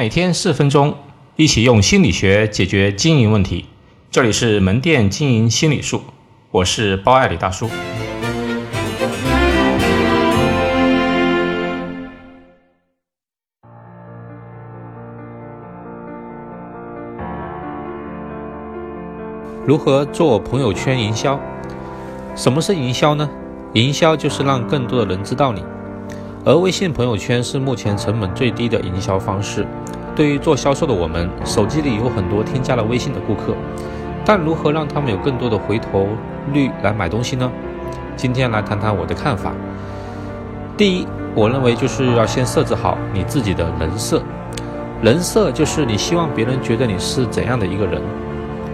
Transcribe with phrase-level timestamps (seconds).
[0.00, 0.96] 每天四分钟，
[1.36, 3.66] 一起用心理学解决经营问题。
[4.10, 6.00] 这里是门店经营心理术，
[6.50, 7.68] 我是包爱李大叔。
[19.66, 21.38] 如何做朋友圈营销？
[22.34, 23.28] 什么是营销呢？
[23.74, 25.62] 营销就是让更多的人知道你。
[26.42, 29.66] 而微信朋友圈是目前成本最低的营销方式。
[30.16, 33.54] 对于做销售的我们，手机里有很多添加了微信的顾客，
[34.24, 36.08] 但如何让他们有更多的回头
[36.54, 37.50] 率来买东西呢？
[38.16, 39.52] 今天来谈谈我的看法。
[40.78, 44.22] 第一，我认为就是要先设置好你自己的人设。
[45.02, 48.00] 人设就是你希望别人觉得你是怎样的一个人。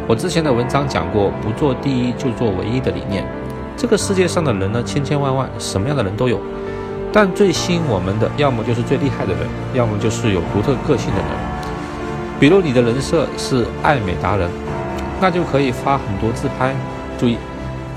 [0.07, 3.27] 我之前的文章讲过，不做第一就做唯一的理念。
[3.77, 6.41] 这个世界上的人呢，千千万万，什么样的人都有。
[7.17, 11.29] 但最吸引我们的，要么就是最厉害的人，要么就是有独特个性的人。
[12.39, 14.51] 比如你的人设是爱美达人，
[15.19, 16.77] 那就可以发很多自拍。
[17.19, 17.39] 注意，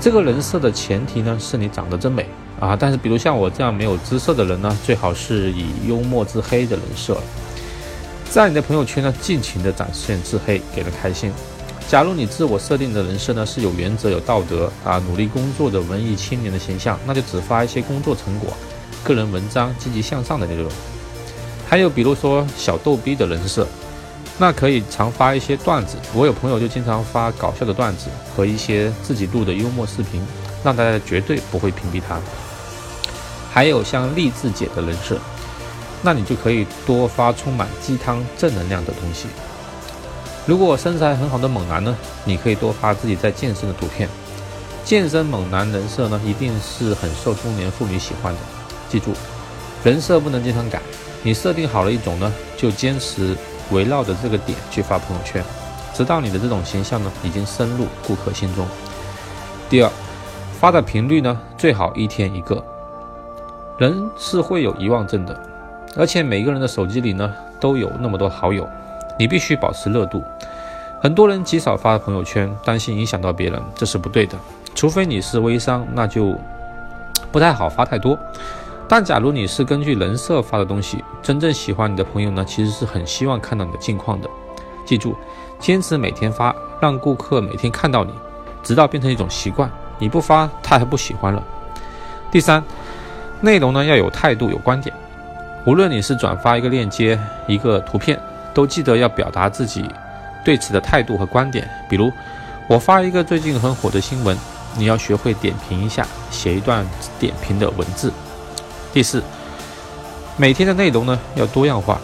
[0.00, 2.26] 这个人设的前提呢，是你长得真美
[2.58, 2.74] 啊。
[2.74, 7.18] 但是，比如像我这样没有姿色的人呢，最好是以幽默自黑的人设，
[8.30, 11.30] 在你的朋友圈呢，尽情的展现自黑，给人开心。
[11.86, 18.56] 假如你自我设定的人设呢是有原则、有道德啊，努力工作的文艺青年的形象，那就只发一些工作成果。
[19.04, 20.70] 个人文章积极向上的内容，
[21.68, 23.66] 还有比如说小逗逼的人设，
[24.38, 25.96] 那可以常发一些段子。
[26.14, 30.22] 我有朋友就经常发搞笑的段子和一些自己录的幽默视频，
[30.62, 32.20] 让大家绝对不会屏蔽他。
[33.52, 35.18] 还有像励志姐的人设，
[36.02, 39.26] 那你就可以多发充满鸡汤正能量的东西。
[40.46, 44.08] 如果身材很好的猛男呢，你可以多发自己在健身的图片。
[44.84, 48.40] 健身猛男人设呢，一定是很受中年妇女喜欢的。
[48.90, 49.12] 记住，
[49.84, 50.82] 人设不能经常改。
[51.22, 53.36] 你设定好了一种呢，就坚持
[53.70, 55.44] 围绕着这个点去发朋友圈，
[55.94, 58.66] 直到你的这种形象呢已经深入顾客心中。
[59.68, 59.90] 第二，
[60.58, 62.62] 发的频率呢最好一天一个。
[63.78, 65.38] 人是会有遗忘症的，
[65.96, 68.68] 而且每个人的手机里呢都有那么多好友，
[69.18, 70.22] 你必须保持热度。
[71.02, 74.36] 很多人极少发朋友圈，担心影响到别人，这是不对的。
[74.74, 76.34] 除非你是微商，那就
[77.32, 78.18] 不太好发太多。
[78.92, 84.28] 但假如你是根据人设发的东西，真正喜欢你的朋友呢，其实是很希望看到你的近况的。
[84.84, 85.14] 记住，
[85.60, 88.12] 坚持每天发，让顾客每天看到你，
[88.64, 89.70] 直到变成一种习惯。
[90.00, 91.40] 你不发，他还不喜欢了。
[92.32, 92.60] 第三，
[93.40, 94.92] 内容呢要有态度、有观点。
[95.64, 98.20] 无论你是转发一个链接、一个图片，
[98.52, 99.88] 都记得要表达自己
[100.44, 101.70] 对此的态度和观点。
[101.88, 102.10] 比如，
[102.66, 104.36] 我发一个最近很火的新闻，
[104.76, 106.84] 你要学会点评一下，写一段
[107.20, 108.12] 点评的文字。
[108.92, 109.22] 第四，
[110.36, 112.00] 每天的内容呢要多样化。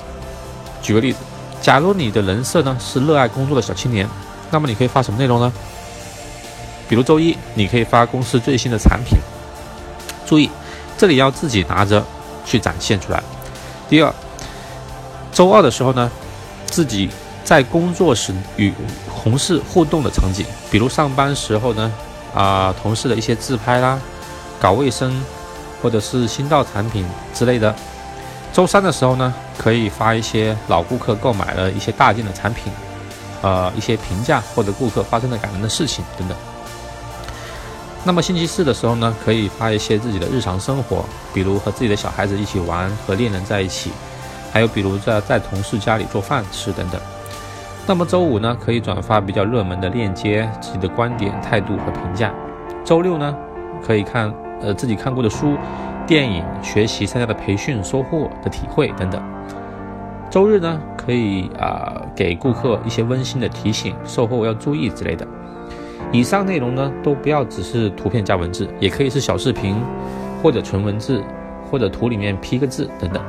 [0.81, 1.19] 举个例子，
[1.61, 4.09] 假如你的人设呢是热爱工作的小青年，
[4.53, 5.53] 那么你可以发什么内容呢？
[6.89, 9.19] 比如周一，你可以发公司最新的产品。
[10.25, 10.49] 注意，
[10.97, 12.05] 这里要自己拿着
[12.45, 13.21] 去展现出来。
[13.89, 14.15] 第二，
[15.33, 16.09] 周二的时候呢，
[16.67, 17.11] 自己
[17.45, 18.73] 在工作时与
[19.23, 21.93] 同事互动的场景，比如上班时候呢，
[22.33, 23.99] 啊，同事的一些自拍啦，
[24.61, 25.21] 搞卫生。
[25.83, 27.05] 或者是新到产品
[27.35, 27.75] 之类的。
[28.53, 32.73] 周三的时候呢，可以发一些老顾客购买了一些大件的产品，
[33.43, 36.37] 呃，一些评价或者顾客发生的感人的事情等等。
[38.03, 41.05] 那么星期四的时候呢，可以发一些自己的日常生活，
[41.35, 43.91] 比如和自己的小孩子一起玩，和恋人在一起，
[44.53, 46.99] 还有比如在在同事家里做饭吃等等。
[47.85, 52.33] 那么周五呢，可以转发比较热门的链接，自己的观点、态度和评价。
[52.85, 53.37] 周六呢，
[53.87, 54.33] 可以看。
[54.61, 55.57] 呃，自己看过的书、
[56.07, 59.23] 电影、学习参加的培训、收获的体会等等。
[60.29, 65.27] 周日呢，可以啊给顾客一些温馨的提醒，售后要注意之类的。
[66.13, 69.77] 以上内容呢，都不要只是图片加文字，也可以是小视频，
[70.43, 71.23] 或者纯文字，
[71.71, 73.23] 或者图里面 P 个字等等。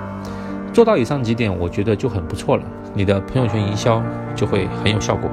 [0.74, 2.63] 做到以上几点，我觉得就很不错了，
[2.94, 4.01] 你的朋友圈营销
[4.36, 5.30] 就会很有效果。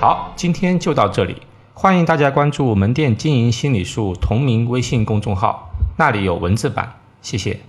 [0.00, 1.36] 好，今天就到这里。
[1.74, 5.68] 欢迎大家关注“门店经营心理术”同名微信公众号，
[5.98, 6.90] 那里有文字版。
[7.20, 7.60] 谢谢。